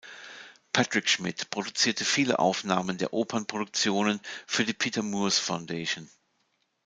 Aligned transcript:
Patric 0.73 1.07
Schmid 1.07 1.51
produzierte 1.51 2.05
viele 2.05 2.39
Aufnahmen 2.39 2.97
der 2.97 3.13
Opernproduktionen 3.13 4.19
für 4.47 4.65
die 4.65 4.73
„Peter 4.73 5.03
Moores 5.03 5.37
Foundation“. 5.37 6.09